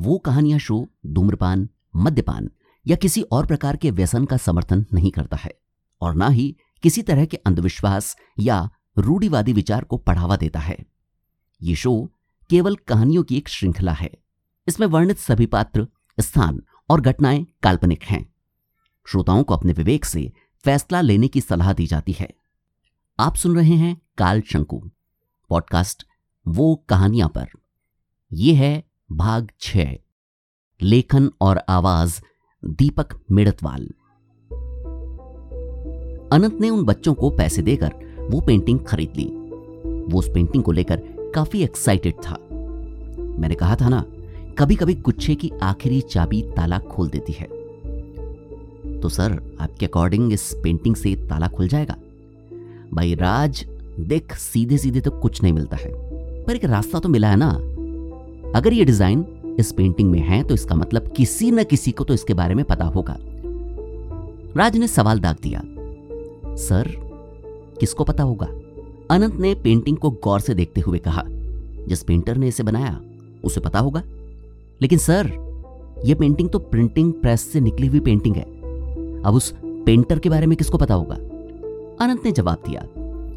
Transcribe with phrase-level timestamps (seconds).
[0.00, 2.50] वो कहानियाँ शो धूम्रपान, मद्यपान
[2.86, 5.58] या किसी और प्रकार के व्यसन का समर्थन नहीं करता है
[6.00, 10.78] और ना ही किसी तरह के अंधविश्वास या रूढ़िवादी विचार को बढ़ावा देता है।
[11.62, 12.10] ये शो
[12.50, 14.10] केवल कहानियों की एक श्रृंखला है।
[14.68, 15.88] इसमें वर्णित सभी पात्र,
[16.20, 18.34] स्थान और घटनाएँ काल्पनिक हैं।
[19.06, 20.32] श्रोताओं को अपने विवेक से
[20.64, 22.34] फैसला लेने की सलाह दी जाती है।
[23.20, 24.90] आप सुन रहे हैं काल शंकु
[25.48, 26.06] पॉडकास्ट,
[26.48, 27.48] वो कहानियाँ पर।
[28.32, 29.76] यह है भाग छ,
[30.82, 32.22] लेखन और आवाज़,
[32.64, 33.88] दीपक मेड़तवाल।
[36.32, 37.90] अनंत ने उन बच्चों को पैसे देकर
[38.30, 39.24] वो पेंटिंग खरीद ली।
[40.00, 41.02] वो उस पेंटिंग को लेकर
[41.34, 42.38] काफ़ी एक्साइटेड था।
[43.38, 44.04] मैंने कहा था ना
[44.58, 47.46] कभी कभी गुच्छे की आखिरी चाबी ताला खोल देती है।
[49.00, 51.96] तो सर, आपके अकॉर्डिंग इस पेंटिंग से ताला खुल जाएगा?
[52.94, 53.66] भाई राज,
[54.00, 55.90] देख सीधे सीधे तो कुछ नहीं मिलता है।
[56.44, 57.69] पर एक रास्ता तो मिला है ना।
[58.54, 59.24] अगर ये डिज़ाइन
[59.58, 62.64] इस पेंटिंग में है तो इसका मतलब किसी न किसी को तो इसके बारे में
[62.64, 63.16] पता होगा।
[64.56, 65.60] राज ने सवाल दाग दिया।
[66.56, 66.88] सर,
[67.80, 68.46] किसको पता होगा?
[69.10, 71.24] अनंत ने पेंटिंग को गौर से देखते हुए कहा,
[71.88, 73.00] जिस पेंटर ने इसे बनाया,
[73.44, 74.02] उसे पता होगा।
[74.82, 75.32] लेकिन सर
[76.04, 78.44] यह पेंटिंग तो प्रिंटिंग प्रेस से निकली हुई पेंटिंग है।
[79.22, 81.14] अब उस पेंटर के बारे में किसको पता होगा?
[82.04, 82.82] अनंत ने जवाब दिया,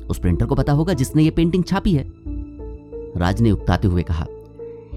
[0.09, 2.05] उस प्रिंटर को पता होगा जिसने ये पेंटिंग छापी है।
[3.17, 4.25] राज ने उकताते हुए कहा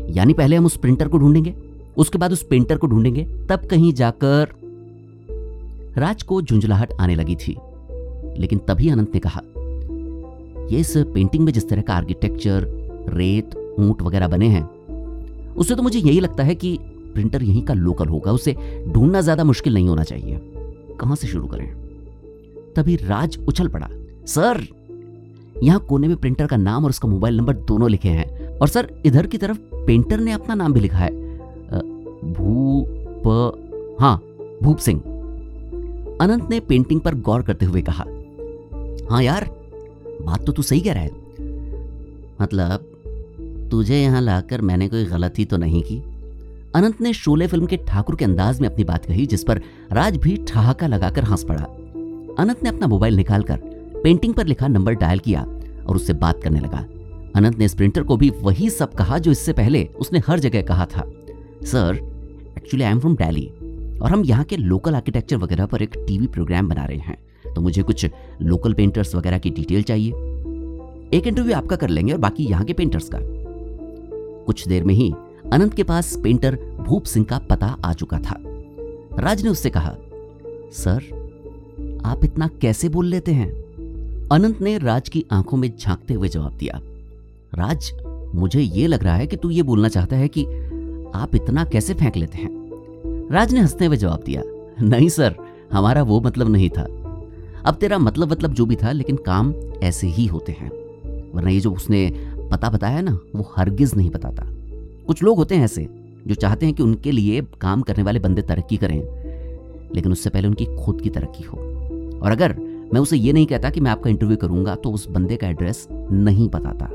[0.09, 1.55] यानी पहले हम उस प्रिंटर को ढूंढेंगे,
[1.97, 4.55] उसके बाद उस पेंटर को ढूंढेंगे, तब कहीं जाकर
[5.99, 7.57] राज को झुंझलाहट आने लगी थी।
[8.39, 9.41] लेकिन तभी अनंत ने कहा,
[10.71, 12.67] ये इस पेंटिंग में जिस तरह का आर्किटेक्चर
[13.11, 14.69] रेत, ऊँट वगैरह बने हैं,
[15.55, 16.77] उससे तो मुझे यही लगता है कि
[17.15, 18.55] प्रिंटर यहीं का लोकल होगा। उसे
[18.89, 20.41] ढूंढना ज़्यादा मुश्किल नहीं होना चाहिए।
[21.01, 21.67] कहाँ से शुरू करें?
[22.77, 23.89] तभी राज उछल पड़ा।
[24.27, 24.67] सर,
[25.63, 28.89] यहाँ कोने में प्रिंटर का नाम और उसका मोबाइल नंबर दोनों लिखे हैं और सर,
[29.07, 31.11] इधर की तरफ़ पेंटर ने अपना नाम भी लिखा है।
[32.33, 34.17] भूप हाँ
[34.63, 35.01] भूप सिंह।
[36.21, 38.05] अनंत ने पेंटिंग पर गौर करते हुए कहा
[39.11, 39.45] हाँ यार,
[40.23, 41.11] बात तो तू सही कह रहा है।
[42.41, 45.97] मतलब तुझे यहाँ लाकर मैंने कोई गलती तो नहीं की।
[46.75, 49.61] अनंत ने शोले फ़िल्म के ठाकुर के अंदाज में अपनी बात कही, जिस पर
[49.93, 51.63] राज भी ठहाका लगाकर हंस पड़ा।
[52.39, 53.61] अनंत ने अपना मोबाइल निकालकर
[54.03, 55.43] पेंटिंग पर लिखा नंबर डायल किया
[55.87, 56.85] और उससे बात करने लगा।
[57.37, 60.87] अनंत ने स्प्रिंटर को भी वही सब कहा जो इससे पहले उसने हर जगह कहा
[60.87, 61.03] था।
[61.65, 61.97] Sir
[62.59, 63.47] actually I am from Delhi
[64.03, 67.61] और हम यहाँ के लोकल आर्किटेक्चर वगैरह पर एक टीवी प्रोग्राम बना रहे हैं। तो
[67.61, 68.07] मुझे कुछ
[68.43, 70.11] लोकल पेंटर्स वगैरह की डिटेल चाहिए।
[71.15, 73.19] एक इंटरव्यू आपका कर लेंगे और बाकी यहाँ के पेंटर्स का।
[74.47, 75.13] कुछ देर में ही
[75.53, 78.37] अनंत के पास पेंटर भूप सिंह का पता आ चुका था।
[79.19, 79.97] राज ने उससे कहा,
[80.73, 81.01] सर,
[82.05, 83.51] आप इतना कैसे बोल लेते हैं?
[84.33, 86.81] अनंत ने राज की आँखों में झांकते हुए जवाब दिया
[87.57, 87.93] राज,
[88.35, 90.45] मुझे ये लग रहा है कि तू ये बोलना चाहता है कि
[91.15, 92.51] आप इतना कैसे फेंक लेते हैं?
[93.33, 94.43] राज ने हँसते हुए जवाब दिया,
[94.83, 95.35] नहीं सर,
[95.73, 96.83] हमारा वो मतलब नहीं था।
[97.65, 100.71] अब तेरा मतलब मतलब जो भी था, लेकिन काम ऐसे ही होते हैं।
[101.35, 102.13] वरना ये जो उसने
[102.51, 104.43] पता बताया ना, वो हरगिज नहीं बताता।
[105.07, 105.89] कुछ लोग होते हैं ऐसे,
[106.27, 109.01] जो चाहते हैं कि उनके लिए काम करने वाले बंदे तरक्की करें,
[109.95, 111.59] लेकिन उससे पहले उनकी खुद की तरक्की हो।
[112.23, 112.57] और अगर
[112.93, 115.89] मैं उसे ये नहीं कहता कि मैं आपका इंटरव्यू करूँगा तो उस बंदे का एड्रेस
[116.13, 116.89] नहीं बताता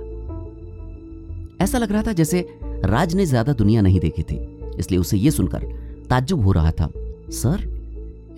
[1.61, 2.45] ऐसा लग रहा था जैसे
[2.85, 4.39] राज ने ज़्यादा दुनिया नहीं देखी थी,
[4.79, 5.63] इसलिए उसे यह सुनकर
[6.09, 6.89] ताज्जुब हो रहा था।
[7.31, 7.67] सर,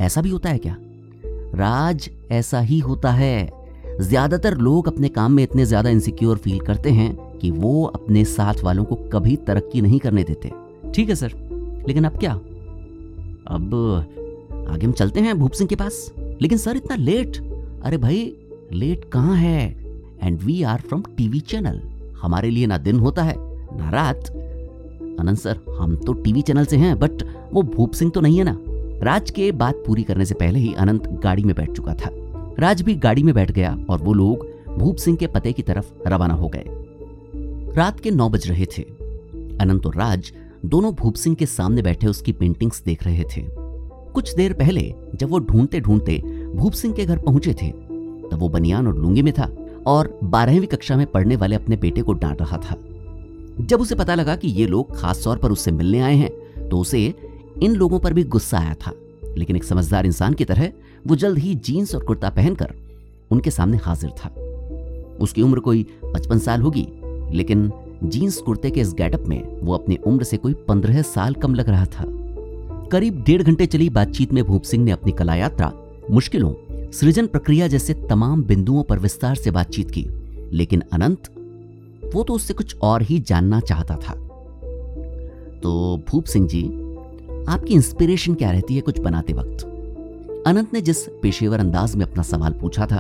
[0.02, 0.76] ऐसा भी होता है क्या?
[1.56, 3.52] राज ऐसा ही होता है।
[4.02, 8.64] ज़्यादातर लोग अपने काम में इतने ज़्यादा इनसिक्योर फील करते हैं कि वो अपने साथ
[8.64, 10.52] वालों को कभी तरक्की नहीं करने देते।
[10.92, 11.34] ठीक है, सर।
[11.88, 12.34] लेकिन अब क्या?
[13.48, 13.74] अब
[14.70, 17.38] आगे हम चलते हैं भूप सिंह के पास। लेकिन सर, इतना लेट
[17.84, 18.36] अरे भाई
[18.74, 19.70] लेट कहाँ है?
[20.24, 21.82] And we are from TV channel
[22.24, 23.36] हमारे लिए ना दिन होता है,
[23.78, 24.30] ना रात।
[25.20, 27.24] अनंत सर, हम तो टीवी चैनल से हैं, बट
[27.54, 28.58] वो भूप सिंह तो नहीं है ना।
[29.04, 32.10] राज के बात पूरी करने से पहले ही अनंत गाड़ी में बैठ चुका था।
[32.60, 34.48] राज भी गाड़ी में बैठ गया और वो लोग
[34.78, 36.64] भूप सिंह के पते की तरफ़ रवाना हो गए।
[37.78, 38.82] रात के नौ बज रहे थे।
[39.62, 40.32] अनंत और राज
[40.66, 43.42] दोनों भूप सिंह के सामने बैठे उसकी पेंटिंग्स देख रहे थे।
[44.14, 46.18] कुछ देर पहले जब वो ढूंढते ढूंढते
[46.56, 47.70] भूप सिंह के घर पहुँचे थे,
[48.32, 49.50] तब वो बनियान और लुंगी में था।
[49.88, 52.76] और बारहवीं कक्षा में पढ़ने वाले अपने बेटे को डांट रहा था।
[53.62, 56.80] जब उसे पता लगा कि ये लोग खास तौर पर उससे मिलने आए हैं तो
[56.80, 57.14] उसे
[57.64, 58.94] इन लोगों पर भी गुस्सा आया था।
[59.38, 60.72] लेकिन एक समझदार इंसान की तरह
[61.08, 62.74] वो जल्द ही जीन्स और कुर्ता पहनकर
[63.32, 64.30] उनके सामने हाजिर था।
[65.22, 66.88] उसकी उम्र कोई पचपन साल होगी,
[67.32, 67.72] लेकिन
[68.04, 71.70] जीन्स कुर्ते के इस गेटअप में वो अपनी उम्र से कोई पंद्रह साल कम लग
[71.70, 72.06] रहा था।
[72.92, 75.72] करीब डेढ़ घंटे चली बातचीत में भूप सिंह ने अपनी कला यात्रा
[76.12, 76.54] मुश्किलों
[76.94, 80.06] सृजन प्रक्रिया जैसे तमाम बिंदुओं पर विस्तार से बातचीत की,
[80.52, 81.30] लेकिन अनंत,
[82.14, 84.14] वो तो उससे कुछ और ही जानना चाहता था।
[85.64, 86.64] तो भूप सिंह जी,
[87.50, 89.64] आपकी इंस्पिरेशन क्या रहती है कुछ बनाते वक्त?
[90.48, 93.00] अनंत ने जिस पेशेवर अंदाज में अपना सवाल पूछा था,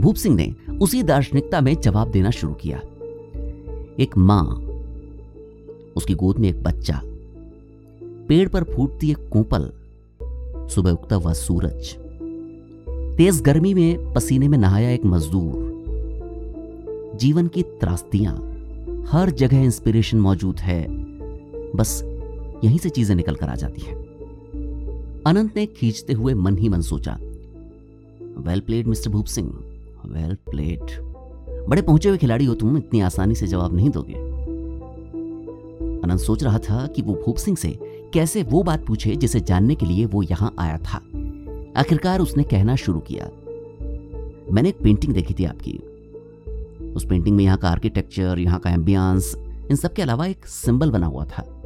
[0.00, 2.80] भूप सिंह ने उसी दार्शनिकता में जवाब देना शुरू किया।
[4.00, 4.44] एक माँ,
[5.96, 7.00] उसकी गोद में एक बच्चा,
[8.28, 9.70] पेड़ पर फूटती एक कोपल,
[10.74, 11.96] सुबह उगता हुआ सूरज।
[13.16, 15.72] तेज गर्मी में पसीने में नहाया एक मजदूर।
[17.20, 18.34] जीवन की त्रास्तियाँ,
[19.08, 20.86] हर जगह इंस्पिरेशन मौजूद है।
[21.76, 22.02] बस
[22.64, 23.96] यहीं से चीज़ें निकल कर आ जाती हैं।
[25.26, 27.18] अनंत ने खींचते हुए मन ही मन सोचा
[28.38, 29.48] वेल प्लेड मिस्टर भूप सिंह
[30.06, 30.80] वेल प्लेड
[31.68, 34.14] बड़े पहुँचे हुए खिलाड़ी हो तुम, इतनी आसानी से जवाब नहीं दोगे।
[36.00, 37.78] अनंत सोच रहा था कि वो भूप सिंह से
[38.14, 41.00] कैसे वो बात पूछे जिसे जानने के लिए वो यहाँ आया था।
[41.76, 43.30] आखिरकार उसने कहना शुरू किया।
[44.52, 45.72] मैंने एक पेंटिंग देखी थी आपकी।
[46.92, 49.34] उस पेंटिंग में यहाँ का आर्किटेक्चर यहाँ का एम्बियंस
[49.70, 51.62] इन सब के अलावा एक सिंबल बना हुआ था।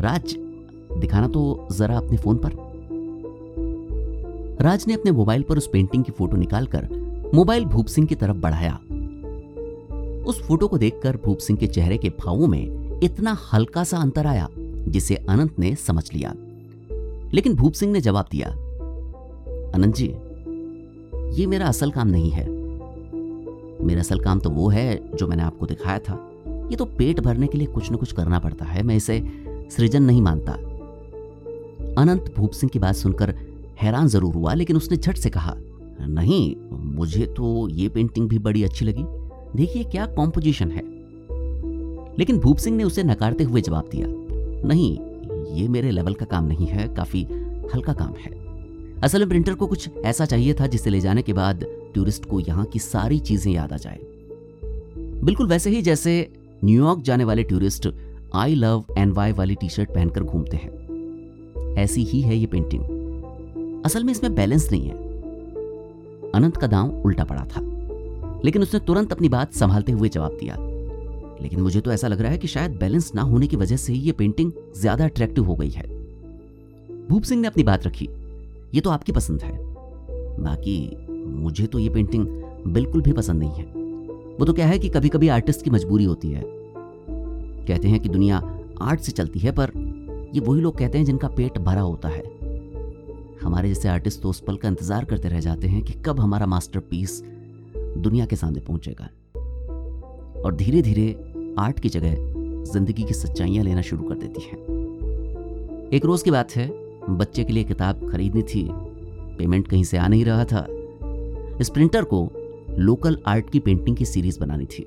[0.00, 0.36] राज,
[0.98, 2.50] दिखाना तो जरा अपने फ़ोन पर।
[4.60, 6.88] राज ने अपने मोबाइल पर उस पेंटिंग की फ़ोटो निकालकर
[7.34, 8.78] मोबाइल भूप सिंह की तरफ़ बढ़ाया।
[10.26, 14.26] उस फ़ोटो को देखकर भूप सिंह के चेहरे के भावों में इतना हल्का सा अंतर
[14.26, 14.48] आया,
[14.88, 16.34] जिसे अनंत ने समझ लिया।
[17.34, 18.56] लेकिन भूप सिंह ने जवाब दिया
[19.74, 20.06] अनंत जी
[21.32, 22.46] ये मेरा असल काम नहीं है।
[23.84, 26.18] मेरा असल काम तो वो है जो मैंने आपको दिखाया था।
[26.70, 29.22] ये तो पेट भरने के लिए कुछ ना कुछ करना पड़ता है, मैं इसे
[29.70, 30.52] सृजन नहीं मानता।
[32.02, 33.34] अनंत भूप सिंह की बात सुनकर
[33.80, 35.54] हैरान ज़रूर हुआ, लेकिन उसने झट से कहा,
[36.00, 36.54] नहीं,
[36.94, 39.04] मुझे तो ये पेंटिंग भी बड़ी अच्छी लगी।
[39.56, 40.82] देखिए क्या कॉम्पोजिशन है?
[42.18, 44.06] लेकिन भूप सिंह ने उसे नकारते हुए जवाब दिया,
[44.68, 44.92] नहीं,
[45.56, 47.22] ये मेरे लेवल का काम नहीं है, काफ़ी
[47.74, 48.41] हल्का काम है।
[49.02, 51.64] असल में प्रिंटर को कुछ ऐसा चाहिए था जिसे ले जाने के बाद
[51.94, 53.98] टूरिस्ट को यहाँ की सारी चीज़ें याद आ जाए।
[55.24, 56.12] बिल्कुल वैसे ही जैसे
[56.64, 57.88] न्यूयॉर्क जाने वाले tourist
[58.34, 63.82] I love N Y वाली टी शर्ट पहनकर घूमते हैं। ऐसी ही है ये पेंटिंग
[63.86, 64.94] असल में इसमें बैलेंस नहीं है।
[66.34, 67.60] अनंत का दांव उल्टा पड़ा था।
[68.44, 70.56] लेकिन उसने तुरंत अपनी बात संभालते हुए जवाब दिया।
[71.42, 73.92] लेकिन मुझे तो ऐसा लग रहा है कि शायद बैलेंस ना होने की वजह से
[73.92, 75.86] ही ये पेंटिंग ज़्यादा अट्रैक्टिव हो गई है।
[77.08, 78.08] भूप सिंह ने अपनी बात रखी।
[78.72, 79.52] ये तो आपकी पसंद है।
[80.40, 82.26] बाकी मुझे तो ये पेंटिंग
[82.66, 83.64] बिल्कुल भी पसंद नहीं है।
[84.38, 86.42] वो तो क्या है कि कभी कभी आर्टिस्ट की मजबूरी होती है।
[87.66, 88.38] कहते हैं कि दुनिया
[88.82, 89.72] आर्ट से चलती है, पर
[90.34, 92.22] ये वही लोग कहते हैं जिनका पेट भरा होता है।
[93.42, 96.46] हमारे जैसे आर्टिस्ट तो उस पल का इंतज़ार करते रह जाते हैं कि कब हमारा
[96.46, 97.22] मास्टरपीस
[97.76, 99.04] दुनिया के सामने पहुंचेगा।
[100.42, 101.10] और धीरे धीरे
[101.58, 102.14] आर्ट की जगह
[102.64, 106.68] ज़िंदगी की सच्चाइयाँ लेना शुरू कर देती हैं। एक रोज की बात है
[107.10, 108.68] बच्चे के लिए किताब खरीदनी थी।
[109.38, 110.66] पेमेंट कहीं से आ नहीं रहा था।
[111.60, 112.28] इस प्रिंटर को
[112.78, 114.82] लोकल आर्ट की पेंटिंग की सीरीज़ बनानी थी।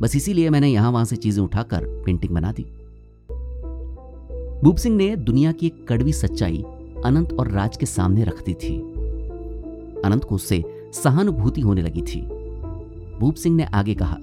[0.00, 2.62] बस इसीलिए मैंने यहाँ वहाँ से चीज़ें उठाकर पेंटिंग बना दी।
[4.64, 6.64] भूप सिंह ने दुनिया की एक कड़वी सच्चाई
[7.04, 8.76] अनंत और राज के सामने रख दी थी।
[10.04, 10.62] अनंत को उससे
[10.92, 12.20] सहानुभूति होने लगी थी।
[13.18, 14.16] भूप सिंह ने आगे कहा,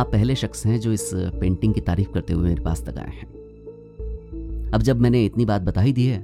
[0.00, 3.10] आप पहले शख्स हैं जो इस पेंटिंग की तारीफ़ करते हुए मेरे पास तक आए
[3.10, 3.39] हैं।
[4.74, 6.18] अब जब मैंने इतनी बात बता ही दी है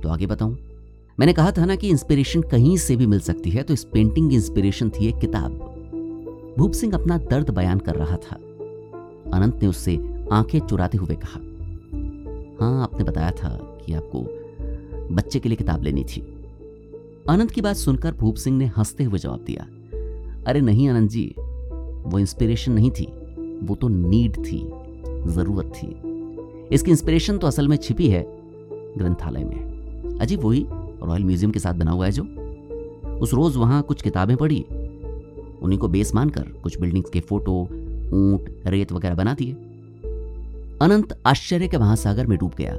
[0.00, 0.56] तो आगे बताऊँ।
[1.18, 4.28] मैंने कहा था ना कि इंस्पिरेशन कहीं से भी मिल सकती है तो इस पेंटिंग
[4.30, 5.52] की इंस्पिरेशन थी एक किताब।
[6.58, 8.36] भूप सिंह अपना दर्द बयान कर रहा था।
[9.34, 9.96] अनंत ने उससे
[10.32, 11.40] आँखें चुराते हुए कहा
[12.60, 13.48] हाँ आपने बताया था
[13.86, 14.20] कि आपको
[15.14, 16.20] बच्चे के लिए किताब लेनी थी।
[17.28, 19.62] अनंत की बात सुनकर भूप सिंह ने हँसते हुए जवाब दिया,
[20.46, 23.04] अरे नहीं अनंत जी, वो इंस्पिरेशन नहीं थी,
[23.62, 24.58] वो तो नीड थी,
[25.26, 26.13] ज़रूरत थी।
[26.72, 28.24] इसकी इंस्पिरेशन तो असल में छिपी है
[28.98, 32.22] ग्रंथालय में। अजीब वही रॉयल म्यूज़ियम के साथ बना हुआ है जो।
[33.18, 34.60] उस रोज वहाँ कुछ किताबें पढ़ी।
[35.62, 39.52] उन्हीं को बेस मानकर कुछ बिल्डिंग्स के फ़ोटो ऊँट, रेत वगैरह बना दिए।
[40.82, 42.72] अनंत आश्चर्य के महासागर में डूब गया।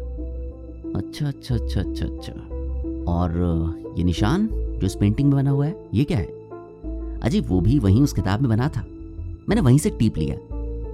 [0.98, 2.34] अच्छा अच्छा अच्छा अच्छा अच्छा।
[3.08, 6.26] और ये निशान जो इस पेंटिंग में बना हुआ है, ये क्या है?
[7.20, 8.82] अजी, वो भी वहीं उस किताब में बना था।
[9.50, 10.36] मैंने वहीं से टीप लिया।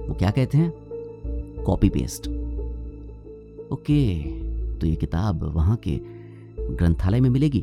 [0.08, 0.72] वो क्या कहते हैं?
[1.64, 2.28] कॉपी पेस्ट
[3.72, 4.14] ओके
[4.78, 5.98] तो ये किताब वहाँ के
[6.76, 7.60] ग्रंथालय में मिलेगी?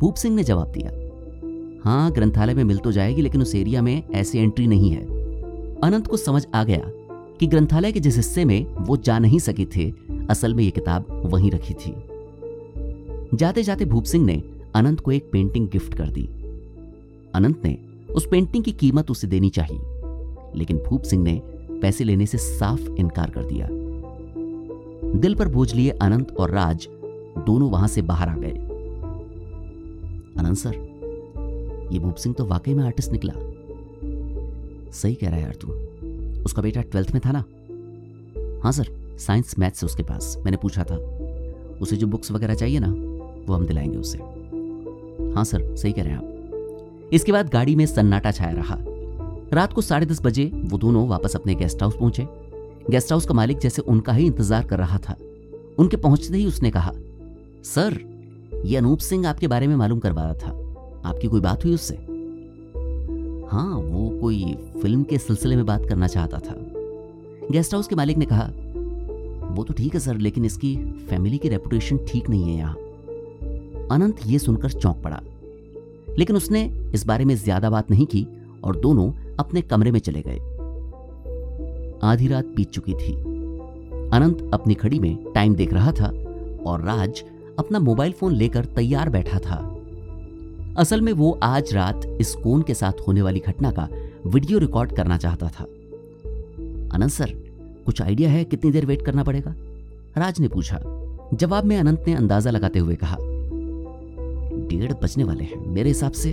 [0.00, 0.90] भूप सिंह ने जवाब दिया।
[1.84, 5.02] हाँ ग्रंथालय में मिल तो जाएगी, लेकिन उस एरिया में ऐसी एंट्री नहीं है।
[5.82, 6.82] अनंत को समझ आ गया
[7.40, 9.90] कि ग्रंथालय के जिस हिस्से में वो जा नहीं सके थे,
[10.30, 11.94] असल में ये किताब वहीं रखी थी।
[13.36, 14.42] जाते जाते भूप सिंह ने
[14.74, 16.24] अनंत को एक पेंटिंग गिफ्ट कर दी।
[17.34, 17.78] अनंत ने
[18.14, 19.80] उस पेंटिंग की कीमत उसे देनी चाहिए,
[20.54, 21.40] लेकिन भूप सिंह ने
[21.82, 23.68] पैसे लेने से साफ़ इनकार कर दिया।
[25.14, 26.88] दिल पर बोझ लिए अनंत और राज
[27.46, 28.52] दोनों वहाँ से बाहर आ गए।
[30.38, 30.74] अनंत सर,
[31.92, 33.32] ये भूप सिंह तो वाकई में आर्टिस्ट निकला।
[34.92, 35.68] सही कह रहा है यार तू।
[36.42, 37.44] उसका बेटा ट्वेल्थ में था ना?
[38.62, 40.96] हाँ सर साइंस मैथ्स है उसके पास, मैंने पूछा था।
[41.82, 42.88] उसे जो बुक्स वगैरह चाहिए ना,
[43.46, 44.18] वो हम दिलाएँगे उसे।
[45.34, 48.76] हाँ सर, सही कह रहे हैं आप। इसके बाद गाड़ी में सन्नाटा छाया रहा।
[49.52, 52.43] रात को साढ़े दस बजे वो दोनों वापस अपने गेस्ट हाउस पहुँचे।
[52.90, 55.16] गेस्ट हाउस का मालिक जैसे उनका ही इंतज़ार कर रहा था।
[55.78, 56.92] उनके पहुँचते ही उसने कहा,
[57.64, 57.98] सर,
[58.64, 60.50] ये अनूप सिंह आपके बारे में मालूम करवा रहा था।
[61.08, 61.94] आपकी कोई बात हुई उससे?
[63.50, 66.54] हाँ वो कोई फ़िल्म के सिलसिले में बात करना चाहता था।
[67.52, 68.44] गेस्ट हाउस के मालिक ने कहा,
[69.54, 70.76] वो तो ठीक है सर, लेकिन इसकी
[71.10, 72.74] फैमिली की रेपुटेशन ठीक नहीं है यहाँ।
[73.90, 75.20] अनंत ये सुनकर चौंक पड़ा।
[76.18, 76.64] लेकिन उसने
[76.94, 78.26] इस बारे में ज़्यादा बात नहीं की
[78.64, 80.38] और दोनों अपने कमरे में चले गए।
[82.04, 83.12] आधी रात बीत चुकी थी।
[84.12, 86.06] अनंत अपनी खड़ी में टाइम देख रहा था
[86.66, 87.22] और राज
[87.58, 89.56] अपना मोबाइल फ़ोन लेकर तैयार बैठा था।
[90.78, 93.88] असल में वो आज रात इस कोन के साथ होने वाली घटना का
[94.26, 95.64] वीडियो रिकॉर्ड करना चाहता था।
[96.94, 97.32] अनंत सर,
[97.86, 99.54] कुछ आइडिया है कितनी देर वेट करना पड़ेगा?
[100.16, 100.80] राज ने पूछा।
[101.34, 103.16] जवाब में अनंत ने अंदाज़ा लगाते हुए कहा,
[104.68, 106.32] डेढ़ बजने वाले हैं मेरे हिसाब से।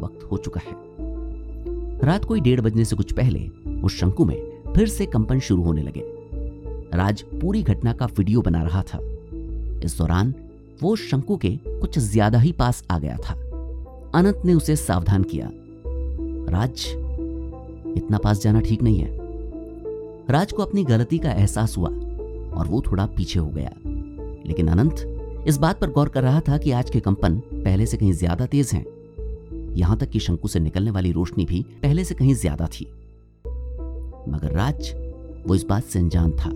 [0.00, 0.76] वक्त हो चुका है।
[2.04, 3.38] रात कोई डेढ़ बजने से कुछ पहले
[3.84, 4.36] उस शंकु में
[4.74, 6.02] फिर से कंपन शुरू होने लगे।
[6.94, 8.98] राज पूरी घटना का वीडियो बना रहा था।
[9.84, 10.34] इस दौरान
[10.82, 13.34] वो शंकु के कुछ ज़्यादा ही पास आ गया था।
[14.14, 15.50] अनंत ने उसे सावधान किया।
[16.50, 16.86] राज,
[17.96, 19.20] इतना पास जाना ठीक नहीं है।
[20.30, 23.70] राज को अपनी गलती का एहसास हुआ और वो थोड़ा पीछे हो गया।
[24.46, 27.96] लेकिन अनंत इस बात पर गौर कर रहा था कि आज के कंपन पहले से
[27.96, 28.84] कहीं ज़्यादा तेज हैं।
[29.76, 32.86] यहाँ तक कि शंकु से निकलने वाली रोशनी भी पहले से कहीं ज़्यादा थी।
[34.28, 34.92] मगर राज,
[35.46, 36.50] वो इस बात से अनजान था।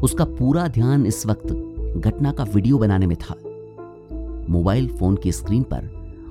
[0.00, 1.52] उसका पूरा ध्यान इस वक्त
[1.98, 3.34] घटना का वीडियो बनाने में था।
[4.50, 5.90] मोबाइल फ़ोन की स्क्रीन पर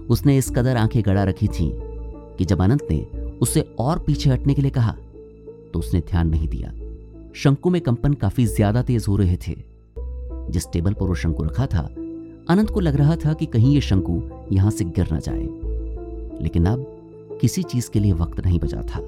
[0.10, 1.72] उसने इस कदर आँखें गड़ा रखी थीं
[2.38, 3.00] कि जब अनंत ने
[3.42, 4.92] उसे और पीछे हटने के लिए कहा
[5.74, 6.72] तो उसने ध्यान नहीं दिया।
[7.36, 9.56] शंकु में कंपन काफ़ी ज़्यादा तेज हो रहे थे।
[10.52, 11.82] जिस टेबल पर वो शंकु रखा था,
[12.50, 14.22] अनंत को लग रहा था कि कहीं ये शंकु
[14.52, 15.48] यहाँ से गिर ना जाए।
[16.44, 16.86] लेकिन अब
[17.42, 19.02] किसी चीज़ के लिए वक्त नहीं बचा था।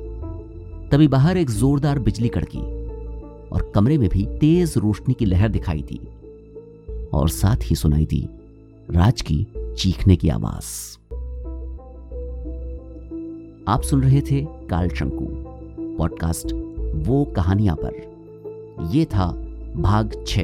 [0.92, 2.60] तभी बाहर एक जोरदार बिजली कड़की
[3.50, 6.00] और कमरे में भी तेज रोशनी की लहर दिखाई दी
[7.14, 8.30] और साथ ही सुनाई दी
[8.92, 10.98] राज की चीखने की आवाज़।
[13.68, 15.26] आप सुन रहे थे काल शंकु,
[15.98, 16.54] पॉडकास्ट
[17.08, 19.28] वो कहानियाँ पर। यह था
[19.78, 20.40] भाग छ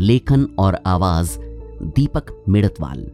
[0.00, 1.38] लेखन और आवाज़
[1.82, 3.10] दीपक मिड़तवाल।